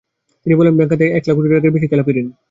[0.45, 2.27] তিনি বলেন, ব্যাংক খাতে এক লাখ কোটি টাকার বেশি খেলাপি ঋণ।